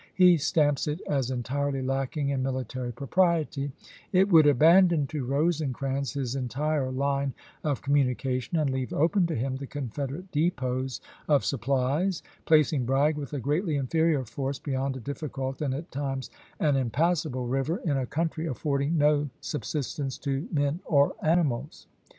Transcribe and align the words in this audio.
He 0.15 0.35
stamps 0.37 0.87
it 0.87 0.99
as 1.07 1.29
entirely 1.29 1.83
lacking 1.83 2.29
in 2.29 2.41
military 2.41 2.91
propriety; 2.91 3.71
it 4.11 4.29
would 4.29 4.47
abandon 4.47 5.05
to 5.05 5.23
Rosecrans 5.23 6.13
his 6.13 6.35
entire 6.35 6.89
line 6.89 7.35
of 7.63 7.83
communica 7.83 8.41
tion, 8.41 8.57
and 8.57 8.71
leave 8.71 8.93
open 8.93 9.27
to 9.27 9.35
him 9.35 9.57
the 9.57 9.67
Confederate 9.67 10.31
depots 10.31 11.01
of 11.29 11.45
supplies, 11.45 12.23
placing 12.47 12.83
Bragg, 12.83 13.15
with 13.15 13.33
a 13.33 13.39
greatly 13.39 13.75
inferior 13.75 14.25
force, 14.25 14.57
beyond 14.57 14.97
a 14.97 15.01
difficult 15.01 15.61
and, 15.61 15.71
at 15.75 15.91
times, 15.91 16.31
an 16.59 16.73
impass 16.77 17.27
able 17.27 17.45
river, 17.45 17.77
in 17.85 17.95
a 17.95 18.07
country 18.07 18.47
affording 18.47 18.97
no 18.97 19.29
subsistence 19.39 20.17
to 20.17 20.47
men 20.51 20.79
or 20.85 21.13
animals. 21.21 21.85